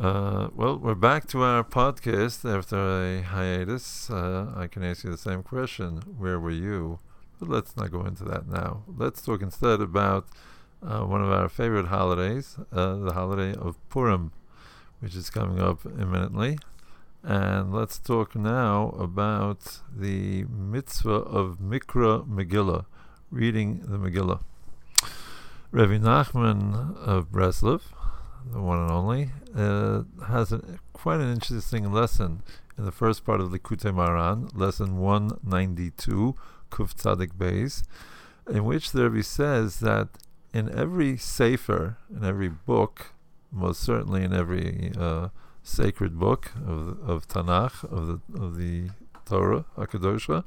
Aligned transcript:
Uh, 0.00 0.48
well, 0.56 0.78
we're 0.78 0.94
back 0.94 1.26
to 1.26 1.42
our 1.42 1.62
podcast 1.62 2.50
after 2.50 2.78
a 2.78 3.20
hiatus. 3.20 4.08
Uh, 4.08 4.50
I 4.56 4.66
can 4.66 4.82
ask 4.82 5.04
you 5.04 5.10
the 5.10 5.18
same 5.18 5.42
question. 5.42 6.00
Where 6.16 6.40
were 6.40 6.50
you? 6.50 7.00
But 7.38 7.50
let's 7.50 7.76
not 7.76 7.90
go 7.90 8.06
into 8.06 8.24
that 8.24 8.48
now. 8.48 8.82
Let's 8.88 9.20
talk 9.20 9.42
instead 9.42 9.82
about 9.82 10.26
uh, 10.82 11.00
one 11.00 11.22
of 11.22 11.30
our 11.30 11.50
favorite 11.50 11.88
holidays, 11.88 12.56
uh, 12.72 12.94
the 12.96 13.12
holiday 13.12 13.52
of 13.52 13.76
Purim, 13.90 14.32
which 15.00 15.14
is 15.14 15.28
coming 15.28 15.60
up 15.60 15.84
imminently. 15.84 16.58
And 17.22 17.70
let's 17.70 17.98
talk 17.98 18.34
now 18.34 18.94
about 18.98 19.80
the 19.94 20.44
mitzvah 20.44 21.10
of 21.10 21.58
Mikra 21.58 22.26
Megillah, 22.26 22.86
reading 23.30 23.82
the 23.84 23.98
Megillah. 23.98 24.40
Rabbi 25.72 25.98
Nachman 25.98 26.96
of 26.96 27.30
Breslov, 27.30 27.82
the 28.52 28.60
one 28.60 28.78
and 28.78 28.90
only, 28.90 29.30
uh, 29.54 30.02
has 30.26 30.52
a, 30.52 30.62
quite 30.92 31.20
an 31.20 31.32
interesting 31.32 31.92
lesson. 31.92 32.42
In 32.78 32.84
the 32.84 32.92
first 32.92 33.24
part 33.24 33.40
of 33.40 33.50
the 33.50 33.58
Moharan, 33.58 34.50
lesson 34.54 34.98
192, 34.98 36.34
Kuf 36.70 36.94
Tzadik 36.94 37.32
Beis, 37.34 37.82
in 38.50 38.64
which 38.64 38.92
the 38.92 39.10
Rebbe 39.10 39.22
says 39.22 39.80
that 39.80 40.08
in 40.52 40.74
every 40.76 41.16
sefer, 41.16 41.98
in 42.14 42.24
every 42.24 42.48
book, 42.48 43.12
most 43.52 43.80
certainly 43.80 44.24
in 44.24 44.32
every 44.32 44.92
uh, 44.98 45.28
sacred 45.62 46.18
book 46.18 46.52
of 46.66 46.98
of 47.08 47.28
Tanakh 47.28 47.84
of 47.84 48.06
the 48.06 48.42
of 48.42 48.56
the 48.56 48.90
Torah 49.26 49.64
Hakadosha, 49.76 50.44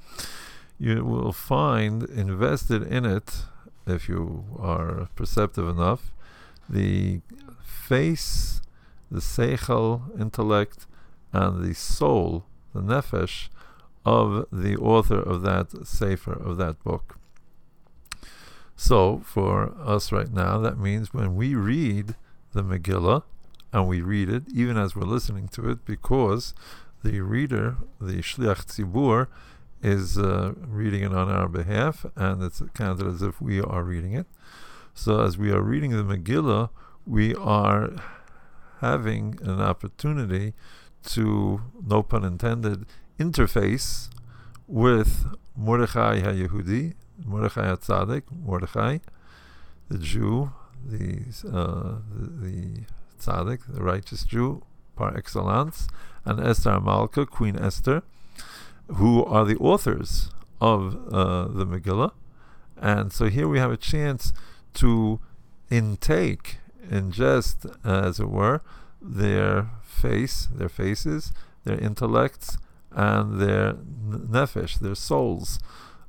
you 0.78 1.06
will 1.06 1.32
find 1.32 2.04
invested 2.04 2.84
in 2.84 3.06
it, 3.06 3.44
if 3.86 4.10
you 4.10 4.46
are 4.60 5.10
perceptive 5.16 5.68
enough, 5.68 6.14
the 6.70 7.22
face, 7.64 8.62
the 9.12 9.20
seichel, 9.20 10.20
intellect, 10.20 10.86
and 11.32 11.64
the 11.64 11.74
soul, 11.74 12.46
the 12.74 12.82
nefesh, 12.82 13.50
of 14.06 14.46
the 14.52 14.76
author 14.78 15.20
of 15.20 15.42
that 15.44 15.88
sefer 15.88 16.34
of 16.34 16.58
that 16.58 16.84
book. 16.84 17.18
So, 18.76 19.22
for 19.24 19.74
us 19.80 20.12
right 20.12 20.32
now, 20.32 20.58
that 20.60 20.78
means 20.78 21.14
when 21.14 21.36
we 21.36 21.56
read 21.56 22.16
the 22.54 22.64
Megillah, 22.64 23.24
and 23.72 23.88
we 23.88 24.02
read 24.02 24.30
it 24.30 24.44
even 24.54 24.78
as 24.78 24.96
we're 24.96 25.04
listening 25.04 25.48
to 25.50 25.70
it, 25.70 25.86
because 25.86 26.54
the 27.04 27.22
reader, 27.22 27.78
the 28.00 28.22
Shliach 28.22 28.66
Tzibur, 28.66 29.28
is 29.82 30.18
uh, 30.18 30.54
reading 30.66 31.04
it 31.04 31.14
on 31.14 31.30
our 31.30 31.48
behalf, 31.48 32.06
and 32.16 32.42
it's 32.42 32.62
counted 32.74 33.08
as 33.08 33.22
if 33.22 33.42
we 33.42 33.62
are 33.62 33.84
reading 33.84 34.14
it. 34.14 34.28
So, 34.96 35.22
as 35.22 35.38
we 35.38 35.52
are 35.52 35.62
reading 35.62 35.92
the 35.92 36.04
Megillah, 36.04 36.70
we 37.06 37.34
are 37.36 37.92
having 38.80 39.40
an 39.42 39.60
opportunity 39.60 40.54
to, 41.08 41.62
no 41.86 42.04
pun 42.04 42.24
intended, 42.24 42.86
interface 43.20 44.10
with 44.68 45.26
Mordechai 45.56 46.22
HaYehudi, 46.22 46.94
Mordechai 47.26 47.66
HaTzadik, 47.66 48.24
Mordechai, 48.32 49.00
the 49.90 49.98
Jew, 49.98 50.52
the, 50.86 51.24
uh, 51.52 51.96
the, 52.16 52.84
tzaddik, 53.20 53.62
the 53.68 53.84
righteous 53.84 54.24
Jew 54.24 54.64
par 54.96 55.18
excellence, 55.18 55.88
and 56.24 56.40
Esther 56.40 56.80
Malka, 56.80 57.26
Queen 57.26 57.58
Esther, 57.58 58.04
who 58.96 59.26
are 59.26 59.44
the 59.44 59.58
authors 59.58 60.30
of 60.62 60.96
uh, 61.12 61.48
the 61.48 61.66
Megillah. 61.66 62.12
And 62.78 63.12
so 63.12 63.26
here 63.26 63.48
we 63.48 63.60
have 63.60 63.72
a 63.72 63.78
chance 63.78 64.34
to 64.76 65.20
intake, 65.70 66.58
ingest, 66.90 67.76
as 67.86 68.20
it 68.20 68.30
were, 68.30 68.62
their 69.02 69.70
face, 69.84 70.48
their 70.54 70.70
faces, 70.70 71.32
their 71.64 71.80
intellects, 71.80 72.58
and 72.92 73.40
their 73.40 73.74
nefesh, 73.74 74.80
their 74.80 74.96
souls. 74.96 75.60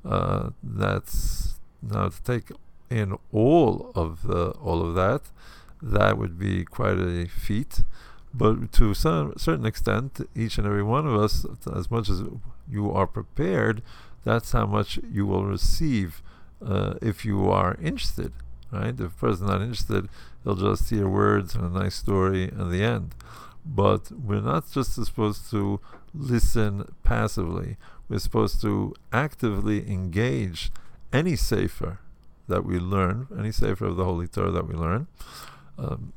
Uh, 0.04 0.50
that's 0.62 1.54
now 1.82 2.08
to 2.08 2.22
take 2.22 2.50
in 2.90 3.16
all 3.32 3.90
of 3.94 4.22
the 4.22 4.50
all 4.50 4.86
of 4.86 4.94
that, 4.94 5.22
that 5.82 6.18
would 6.18 6.38
be 6.38 6.64
quite 6.64 6.98
a 6.98 7.26
feat. 7.26 7.80
But 8.32 8.72
to 8.72 8.94
some 8.94 9.34
certain 9.36 9.64
extent, 9.64 10.20
each 10.34 10.58
and 10.58 10.66
every 10.66 10.82
one 10.82 11.06
of 11.06 11.14
us, 11.14 11.46
as 11.72 11.90
much 11.90 12.08
as 12.08 12.22
you 12.68 12.90
are 12.90 13.06
prepared, 13.06 13.82
that's 14.24 14.52
how 14.52 14.66
much 14.66 14.98
you 15.10 15.24
will 15.24 15.44
receive 15.44 16.20
uh, 16.64 16.94
if 17.00 17.24
you 17.24 17.48
are 17.48 17.76
interested. 17.80 18.32
Right? 18.74 18.94
If 18.98 19.00
a 19.00 19.08
person's 19.10 19.48
not 19.48 19.62
interested, 19.62 20.08
he'll 20.42 20.56
just 20.56 20.90
hear 20.90 21.08
words 21.08 21.54
and 21.54 21.64
a 21.64 21.78
nice 21.78 21.94
story 21.94 22.44
at 22.44 22.70
the 22.70 22.82
end. 22.82 23.14
But 23.64 24.10
we're 24.10 24.40
not 24.40 24.70
just 24.70 24.94
supposed 24.94 25.50
to 25.52 25.80
listen 26.12 26.92
passively. 27.02 27.76
We're 28.08 28.18
supposed 28.18 28.60
to 28.62 28.94
actively 29.12 29.90
engage 29.90 30.70
any 31.12 31.36
sefer 31.36 32.00
that 32.48 32.64
we 32.64 32.78
learn, 32.78 33.28
any 33.38 33.52
sefer 33.52 33.86
of 33.86 33.96
the 33.96 34.04
Holy 34.04 34.26
Torah 34.26 34.50
that 34.50 34.68
we 34.68 34.74
learn, 34.74 35.06
um, 35.78 36.12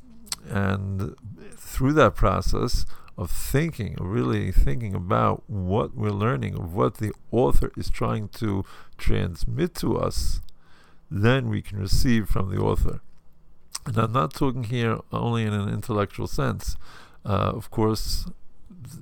and 0.48 1.16
through 1.56 1.92
that 1.94 2.14
process 2.14 2.84
of 3.16 3.30
thinking, 3.30 3.96
of 3.98 4.06
really 4.06 4.52
thinking 4.52 4.94
about 4.94 5.42
what 5.46 5.96
we're 5.96 6.10
learning, 6.10 6.54
of 6.54 6.74
what 6.74 6.98
the 6.98 7.12
author 7.30 7.72
is 7.76 7.90
trying 7.90 8.28
to 8.28 8.64
transmit 8.96 9.74
to 9.76 9.96
us, 9.98 10.40
then 11.10 11.48
we 11.48 11.62
can 11.62 11.78
receive 11.78 12.28
from 12.28 12.50
the 12.50 12.60
author. 12.60 13.00
And 13.86 13.96
I'm 13.96 14.12
not 14.12 14.34
talking 14.34 14.64
here 14.64 14.98
only 15.12 15.44
in 15.44 15.52
an 15.52 15.68
intellectual 15.68 16.26
sense. 16.26 16.76
Uh, 17.24 17.52
of 17.54 17.70
course, 17.70 18.26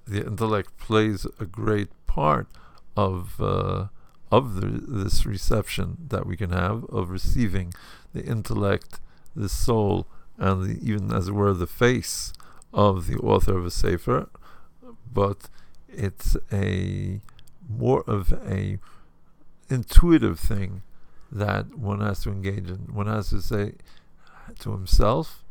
the 0.06 0.24
intellect 0.24 0.76
plays 0.78 1.26
a 1.40 1.46
great 1.46 1.88
part 2.06 2.48
of 2.96 3.40
uh, 3.40 3.86
of 4.32 4.54
the, 4.60 4.66
this 4.66 5.24
reception 5.24 5.96
that 6.08 6.26
we 6.26 6.36
can 6.36 6.50
have 6.50 6.84
of 6.86 7.10
receiving 7.10 7.72
the 8.12 8.24
intellect, 8.24 9.00
the 9.34 9.48
soul, 9.48 10.06
and 10.36 10.64
the, 10.64 10.90
even 10.90 11.12
as 11.12 11.28
it 11.28 11.32
were 11.32 11.52
the 11.52 11.66
face 11.66 12.32
of 12.72 13.06
the 13.06 13.16
author 13.18 13.56
of 13.56 13.64
a 13.64 13.70
sefer, 13.70 14.28
but 15.12 15.48
it's 15.88 16.36
a 16.52 17.20
more 17.68 18.02
of 18.06 18.32
a 18.46 18.78
intuitive 19.68 20.38
thing 20.38 20.82
that 21.30 21.78
one 21.78 22.00
has 22.00 22.20
to 22.22 22.30
engage 22.30 22.68
in. 22.68 22.88
One 22.92 23.06
has 23.06 23.30
to 23.30 23.40
say 23.40 23.72
to 24.60 24.72
himself, 24.72 25.42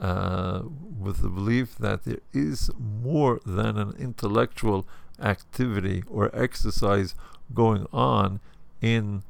uh, 0.00 0.62
with 0.98 1.18
the 1.20 1.28
belief 1.28 1.76
that 1.76 2.04
there 2.04 2.20
is 2.32 2.70
more 2.78 3.40
than 3.44 3.76
an 3.76 3.94
intellectual 3.98 4.86
activity 5.20 6.02
or 6.08 6.34
exercise 6.34 7.14
going 7.52 7.86
on 7.92 8.40
in 8.80 9.22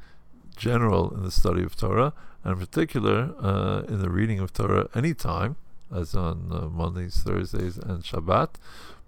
general 0.57 1.13
in 1.15 1.23
the 1.25 1.31
study 1.31 1.63
of 1.63 1.75
Torah, 1.77 2.13
and 2.45 2.53
in 2.53 2.59
particular 2.59 3.35
uh, 3.41 3.83
in 3.89 4.01
the 4.01 4.11
reading 4.11 4.39
of 4.39 4.53
Torah 4.53 4.89
anytime, 4.95 5.57
as 5.93 6.15
on 6.15 6.51
uh, 6.53 6.69
Mondays, 6.69 7.17
Thursdays, 7.23 7.77
and 7.77 8.05
Shabbat, 8.05 8.51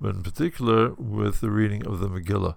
but 0.00 0.16
in 0.16 0.22
particular 0.22 0.90
with 0.94 1.40
the 1.40 1.50
reading 1.50 1.86
of 1.86 2.00
the 2.00 2.08
Megillah. 2.08 2.56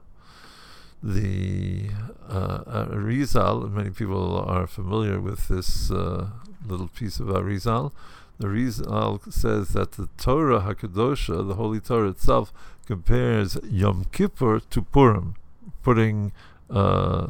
The 1.06 1.92
uh, 2.28 2.88
Arizal, 2.90 3.72
many 3.72 3.92
people 3.92 4.40
are 4.40 4.66
familiar 4.66 5.22
with 5.22 5.50
this 5.50 5.92
uh, 5.92 6.30
little 6.66 6.88
piece 6.88 7.20
of 7.20 7.28
Arizal. 7.28 7.92
The 8.40 8.48
Arizal 8.48 9.32
says 9.32 9.70
that 9.70 9.92
the 9.92 10.10
Torah 10.18 10.62
Hakadosha, 10.62 11.48
the 11.48 11.54
Holy 11.54 11.80
Torah 11.80 12.10
itself, 12.10 12.52
compares 12.88 13.60
Yom 13.70 14.08
Kippur 14.12 14.60
to 14.60 14.82
Purim, 14.82 15.36
putting 15.84 16.32
uh, 16.72 17.28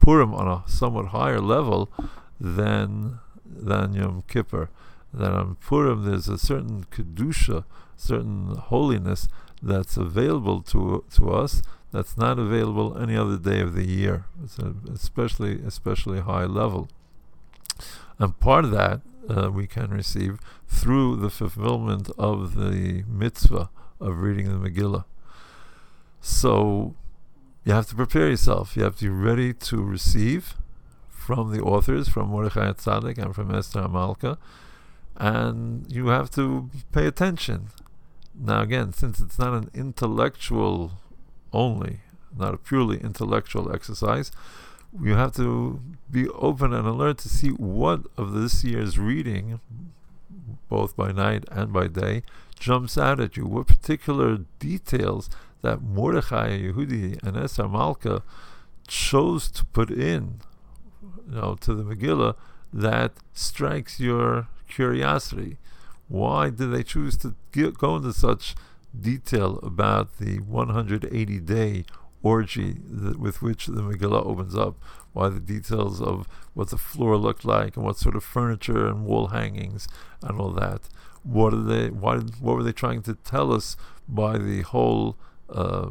Purim 0.00 0.34
on 0.34 0.46
a 0.46 0.68
somewhat 0.68 1.06
higher 1.06 1.40
level 1.40 1.88
than 2.38 3.20
than 3.46 3.94
Yom 3.94 4.22
Kippur. 4.28 4.68
That 5.14 5.32
on 5.32 5.54
Purim 5.54 6.04
there's 6.04 6.28
a 6.28 6.36
certain 6.36 6.84
kedusha, 6.90 7.64
certain 7.96 8.54
holiness 8.56 9.28
that's 9.62 9.96
available 9.96 10.60
to 10.64 11.04
to 11.14 11.30
us 11.30 11.62
that's 11.92 12.16
not 12.16 12.38
available 12.38 12.96
any 12.98 13.16
other 13.16 13.38
day 13.38 13.60
of 13.60 13.74
the 13.74 13.86
year. 13.86 14.24
It's 14.42 14.58
a 14.58 14.74
especially 14.92 15.60
especially 15.66 16.20
high 16.20 16.44
level, 16.44 16.88
and 18.18 18.38
part 18.38 18.64
of 18.64 18.70
that 18.72 19.00
uh, 19.28 19.50
we 19.50 19.66
can 19.66 19.90
receive 19.90 20.38
through 20.66 21.16
the 21.16 21.30
fulfillment 21.30 22.10
of 22.18 22.54
the 22.54 23.04
mitzvah 23.08 23.70
of 24.00 24.20
reading 24.20 24.46
the 24.46 24.68
Megillah. 24.68 25.04
So 26.20 26.94
you 27.64 27.72
have 27.72 27.86
to 27.88 27.94
prepare 27.94 28.28
yourself. 28.28 28.76
You 28.76 28.84
have 28.84 28.96
to 28.96 29.04
be 29.04 29.10
ready 29.10 29.52
to 29.52 29.82
receive 29.82 30.54
from 31.08 31.52
the 31.52 31.60
authors, 31.60 32.08
from 32.08 32.28
Mordechai 32.28 32.72
Tzaddik 32.72 33.18
and 33.18 33.34
from 33.34 33.54
Esther 33.54 33.82
Hamalka, 33.82 34.38
and 35.16 35.90
you 35.92 36.08
have 36.08 36.30
to 36.32 36.70
pay 36.92 37.06
attention. 37.06 37.68
Now, 38.34 38.62
again, 38.62 38.92
since 38.92 39.20
it's 39.20 39.38
not 39.38 39.52
an 39.52 39.70
intellectual 39.74 40.92
only, 41.52 42.00
not 42.36 42.54
a 42.54 42.58
purely 42.58 42.98
intellectual 42.98 43.72
exercise, 43.72 44.30
you 45.02 45.14
have 45.14 45.34
to 45.36 45.80
be 46.10 46.28
open 46.28 46.72
and 46.72 46.86
alert 46.86 47.18
to 47.18 47.28
see 47.28 47.50
what 47.50 48.00
of 48.16 48.32
this 48.32 48.64
year's 48.64 48.98
reading, 48.98 49.60
both 50.68 50.96
by 50.96 51.12
night 51.12 51.44
and 51.50 51.72
by 51.72 51.86
day, 51.86 52.22
jumps 52.58 52.96
out 52.96 53.20
at 53.20 53.36
you? 53.36 53.46
What 53.46 53.68
particular 53.68 54.38
details 54.58 55.28
that 55.62 55.82
Mordechai 55.82 56.58
Yehudi 56.58 57.22
and 57.22 57.36
Esther 57.36 57.68
Malka 57.68 58.22
chose 58.86 59.50
to 59.50 59.64
put 59.66 59.90
in, 59.90 60.40
you 61.28 61.34
know, 61.34 61.56
to 61.60 61.74
the 61.74 61.82
Megillah 61.82 62.34
that 62.72 63.12
strikes 63.32 64.00
your 64.00 64.48
curiosity? 64.68 65.58
Why 66.08 66.48
did 66.48 66.72
they 66.72 66.82
choose 66.82 67.16
to 67.18 67.34
get, 67.52 67.76
go 67.76 67.96
into 67.96 68.12
such 68.12 68.54
detail 69.00 69.58
about 69.62 70.18
the 70.18 70.40
180 70.40 71.40
day 71.40 71.84
orgy 72.22 72.76
that, 72.84 73.18
with 73.18 73.40
which 73.42 73.66
the 73.66 73.82
Megillah 73.82 74.26
opens 74.26 74.56
up? 74.56 74.76
Why 75.12 75.28
the 75.28 75.40
details 75.40 76.00
of 76.00 76.26
what 76.54 76.70
the 76.70 76.78
floor 76.78 77.16
looked 77.16 77.44
like 77.44 77.76
and 77.76 77.84
what 77.84 77.98
sort 77.98 78.16
of 78.16 78.24
furniture 78.24 78.86
and 78.86 79.04
wall 79.04 79.28
hangings 79.28 79.88
and 80.22 80.40
all 80.40 80.50
that? 80.52 80.88
What 81.22 81.52
are 81.54 81.62
they? 81.62 81.90
Why? 81.90 82.18
What 82.18 82.56
were 82.56 82.62
they 82.62 82.72
trying 82.72 83.02
to 83.02 83.14
tell 83.14 83.52
us 83.52 83.76
by 84.08 84.38
the 84.38 84.62
whole? 84.62 85.16
Uh, 85.48 85.90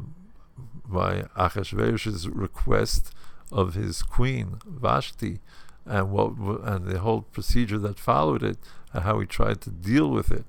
by 0.88 1.24
Achashverosh's 1.36 2.28
request 2.30 3.14
of 3.52 3.74
his 3.74 4.02
queen 4.04 4.60
Vashti, 4.66 5.40
and 5.86 6.12
what 6.12 6.34
and 6.64 6.86
the 6.86 7.00
whole 7.00 7.22
procedure 7.22 7.78
that 7.80 8.00
followed 8.00 8.44
it, 8.44 8.58
and 8.94 9.04
how 9.04 9.20
he 9.20 9.26
tried 9.26 9.62
to 9.62 9.70
deal 9.70 10.10
with 10.10 10.32
it. 10.32 10.46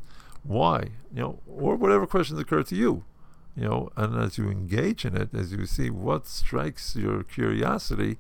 Why, 0.49 0.93
you 1.15 1.21
know, 1.21 1.41
or 1.47 1.77
whatever 1.77 2.07
questions 2.07 2.41
occur 2.41 2.63
to 2.63 2.75
you, 2.75 3.05
you 3.55 3.65
know, 3.65 3.91
and 3.97 4.19
as 4.19 4.39
you 4.39 4.49
engage 4.49 5.05
in 5.05 5.15
it, 5.15 5.29
as 5.35 5.53
you 5.53 5.67
see 5.67 5.91
what 5.91 6.27
strikes 6.27 6.97
your 6.97 7.23
curiosity, 7.23 8.17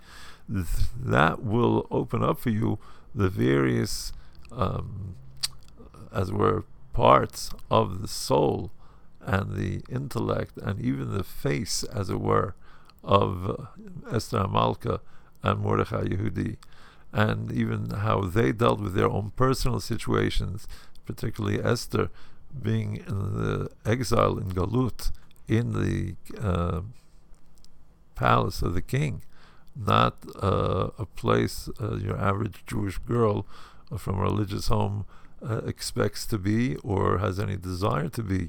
th- 0.46 0.66
that 0.94 1.42
will 1.42 1.86
open 1.90 2.22
up 2.22 2.38
for 2.38 2.50
you 2.50 2.78
the 3.14 3.30
various, 3.30 4.12
um, 4.52 5.16
as 6.12 6.28
it 6.28 6.34
were, 6.34 6.64
parts 6.92 7.50
of 7.70 8.02
the 8.02 8.08
soul 8.08 8.72
and 9.22 9.56
the 9.56 9.80
intellect 9.88 10.58
and 10.58 10.78
even 10.82 11.16
the 11.16 11.24
face, 11.24 11.82
as 11.82 12.10
it 12.10 12.20
were, 12.20 12.54
of 13.02 13.48
uh, 13.48 14.14
Esther 14.14 14.46
Malka 14.46 15.00
and 15.42 15.60
Mordechai 15.60 16.02
Yehudi, 16.02 16.58
and 17.10 17.50
even 17.50 17.88
how 17.88 18.20
they 18.20 18.52
dealt 18.52 18.80
with 18.80 18.92
their 18.92 19.08
own 19.08 19.32
personal 19.34 19.80
situations, 19.80 20.68
particularly 21.08 21.58
Esther 21.72 22.06
being 22.68 22.90
in 23.10 23.18
the 23.40 23.70
exile 23.94 24.34
in 24.42 24.48
Galut, 24.58 25.00
in 25.58 25.66
the 25.82 25.96
uh, 26.50 26.82
palace 28.14 28.60
of 28.66 28.74
the 28.74 28.86
king, 28.96 29.22
not 29.74 30.14
uh, 30.42 30.88
a 31.04 31.06
place 31.22 31.56
uh, 31.80 31.96
your 32.06 32.18
average 32.30 32.58
Jewish 32.66 32.98
girl 32.98 33.46
from 34.04 34.14
a 34.18 34.22
religious 34.30 34.66
home 34.68 35.06
uh, 35.42 35.60
expects 35.72 36.26
to 36.26 36.38
be 36.48 36.76
or 36.90 37.18
has 37.18 37.38
any 37.46 37.56
desire 37.56 38.10
to 38.18 38.22
be 38.22 38.42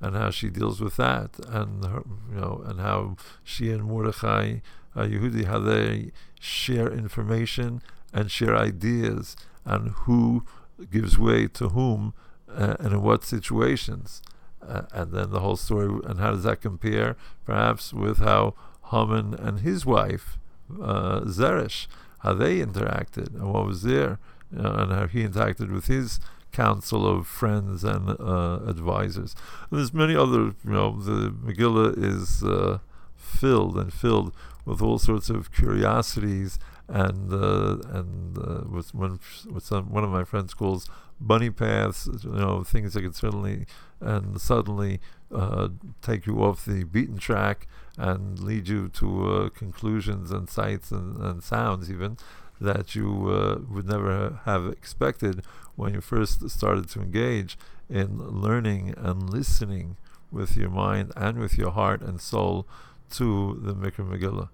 and 0.00 0.14
how 0.14 0.30
she 0.30 0.48
deals 0.50 0.78
with 0.84 0.96
that, 0.96 1.30
and 1.48 1.84
her, 1.84 2.02
you 2.30 2.40
know, 2.40 2.62
and 2.66 2.78
how 2.80 3.16
she 3.42 3.70
and 3.70 3.84
Mordechai 3.84 4.60
uh, 4.94 5.04
Yehudi 5.12 5.44
how 5.46 5.58
they 5.58 6.12
share 6.38 6.90
information 6.92 7.82
and 8.12 8.30
share 8.30 8.54
ideas, 8.70 9.36
and 9.64 9.82
who 10.02 10.44
gives 10.90 11.18
way 11.18 11.48
to 11.48 11.70
whom, 11.70 12.14
uh, 12.48 12.76
and 12.78 12.92
in 12.92 13.02
what 13.02 13.24
situations, 13.24 14.22
uh, 14.66 14.82
and 14.92 15.12
then 15.12 15.30
the 15.30 15.40
whole 15.40 15.56
story, 15.56 16.00
and 16.04 16.20
how 16.20 16.32
does 16.32 16.44
that 16.44 16.60
compare, 16.60 17.16
perhaps, 17.44 17.92
with 17.92 18.18
how 18.18 18.54
Haman 18.90 19.34
and 19.34 19.60
his 19.60 19.84
wife 19.84 20.38
uh, 20.82 21.20
Zeresh, 21.20 21.86
how 22.20 22.34
they 22.34 22.58
interacted, 22.58 23.34
and 23.34 23.52
what 23.52 23.66
was 23.66 23.82
there, 23.82 24.18
and 24.50 24.92
how 24.92 25.06
he 25.06 25.24
interacted 25.24 25.72
with 25.72 25.86
his 25.86 26.20
council 26.52 27.06
of 27.06 27.26
friends 27.26 27.84
and 27.84 28.08
uh, 28.18 28.60
advisors. 28.66 29.34
And 29.70 29.78
there's 29.78 29.92
many 29.92 30.16
other, 30.16 30.54
you 30.64 30.72
know, 30.76 30.98
the 30.98 31.30
Megillah 31.30 32.02
is 32.02 32.42
uh, 32.42 32.78
filled 33.26 33.76
and 33.76 33.92
filled 33.92 34.32
with 34.64 34.80
all 34.82 34.98
sorts 34.98 35.28
of 35.30 35.52
curiosities 35.52 36.58
and 36.88 37.32
uh, 37.32 37.78
and 37.88 38.38
uh, 38.38 38.82
one 38.92 39.18
with 39.52 39.64
some 39.64 39.92
one 39.92 40.04
of 40.04 40.10
my 40.10 40.24
friends 40.24 40.54
calls 40.54 40.88
bunny 41.20 41.50
paths, 41.50 42.08
you 42.22 42.30
know, 42.30 42.62
things 42.62 42.94
that 42.94 43.02
can 43.02 43.12
certainly 43.12 43.66
and 44.00 44.40
suddenly 44.40 45.00
uh, 45.34 45.68
take 46.02 46.26
you 46.26 46.42
off 46.42 46.64
the 46.64 46.84
beaten 46.84 47.16
track 47.18 47.66
and 47.96 48.38
lead 48.38 48.68
you 48.68 48.88
to 48.88 49.32
uh, 49.32 49.48
conclusions 49.50 50.30
and 50.30 50.48
sights 50.50 50.90
and, 50.90 51.16
and 51.16 51.42
sounds 51.42 51.90
even 51.90 52.16
that 52.60 52.94
you 52.94 53.28
uh, 53.30 53.58
would 53.68 53.86
never 53.86 54.40
have 54.44 54.66
expected 54.66 55.42
when 55.74 55.94
you 55.94 56.00
first 56.00 56.48
started 56.50 56.88
to 56.88 57.00
engage 57.00 57.58
in 57.88 58.18
learning 58.18 58.94
and 58.96 59.30
listening 59.30 59.96
with 60.30 60.56
your 60.56 60.70
mind 60.70 61.12
and 61.16 61.38
with 61.38 61.56
your 61.56 61.70
heart 61.70 62.02
and 62.02 62.20
soul 62.20 62.66
to 63.10 63.58
the 63.62 63.74
Mikra 63.74 64.08
Megillah. 64.08 64.48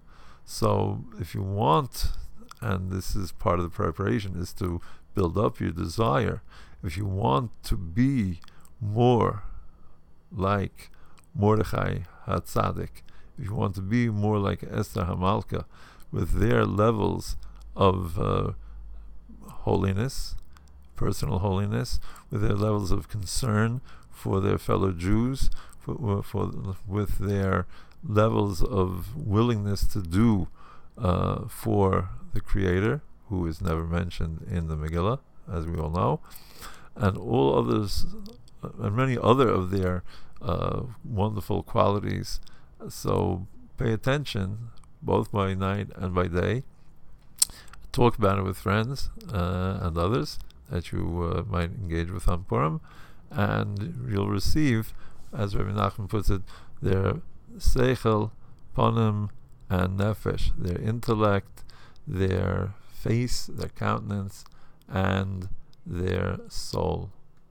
So, 0.45 1.05
if 1.19 1.33
you 1.33 1.41
want, 1.41 2.11
and 2.61 2.91
this 2.91 3.15
is 3.15 3.31
part 3.31 3.59
of 3.59 3.63
the 3.63 3.69
preparation, 3.69 4.35
is 4.35 4.53
to 4.53 4.81
build 5.15 5.37
up 5.37 5.59
your 5.59 5.71
desire. 5.71 6.41
If 6.83 6.97
you 6.97 7.05
want 7.05 7.51
to 7.63 7.77
be 7.77 8.39
more 8.81 9.43
like 10.31 10.89
Mordechai 11.33 11.99
Hatzadik, 12.27 13.03
if 13.37 13.45
you 13.45 13.55
want 13.55 13.75
to 13.75 13.81
be 13.81 14.09
more 14.09 14.37
like 14.37 14.63
Esther 14.63 15.03
Hamalka, 15.03 15.65
with 16.11 16.39
their 16.39 16.65
levels 16.65 17.37
of 17.75 18.19
uh, 18.19 18.51
holiness, 19.47 20.35
personal 20.95 21.39
holiness, 21.39 21.99
with 22.29 22.41
their 22.41 22.55
levels 22.55 22.91
of 22.91 23.09
concern 23.09 23.81
for 24.11 24.39
their 24.39 24.57
fellow 24.57 24.91
Jews, 24.91 25.49
for, 25.79 26.19
uh, 26.19 26.21
for 26.21 26.51
with 26.87 27.17
their 27.17 27.65
levels 28.03 28.61
of 28.63 29.15
willingness 29.15 29.87
to 29.87 30.01
do 30.01 30.47
uh, 30.97 31.47
for 31.47 32.09
the 32.33 32.41
Creator, 32.41 33.01
who 33.29 33.47
is 33.47 33.61
never 33.61 33.85
mentioned 33.85 34.45
in 34.49 34.67
the 34.67 34.75
Megillah, 34.75 35.19
as 35.51 35.65
we 35.65 35.77
all 35.77 35.89
know, 35.89 36.19
and 36.95 37.17
all 37.17 37.57
others, 37.57 38.05
uh, 38.63 38.69
and 38.79 38.95
many 38.95 39.17
other 39.17 39.49
of 39.49 39.71
their 39.71 40.03
uh, 40.41 40.83
wonderful 41.03 41.63
qualities. 41.63 42.39
So 42.89 43.47
pay 43.77 43.93
attention, 43.93 44.69
both 45.01 45.31
by 45.31 45.53
night 45.53 45.87
and 45.95 46.13
by 46.13 46.27
day, 46.27 46.63
talk 47.91 48.17
about 48.17 48.39
it 48.39 48.43
with 48.43 48.57
friends 48.57 49.09
uh, 49.31 49.79
and 49.81 49.97
others 49.97 50.39
that 50.69 50.91
you 50.91 51.31
uh, 51.33 51.43
might 51.49 51.71
engage 51.71 52.11
with 52.11 52.27
on 52.27 52.43
Purim, 52.43 52.81
and 53.29 54.07
you'll 54.09 54.29
receive, 54.29 54.93
as 55.35 55.55
Rabbi 55.55 55.71
Nachman 55.71 56.09
puts 56.09 56.29
it, 56.29 56.41
their 56.81 57.21
seichel, 57.57 58.31
ponim, 58.75 59.29
and 59.69 59.99
nefesh, 59.99 60.51
their 60.57 60.79
intellect, 60.79 61.63
their 62.07 62.73
face, 62.91 63.47
their 63.47 63.69
countenance, 63.69 64.45
and 64.87 65.49
their 65.85 66.37
soul. 66.47 67.11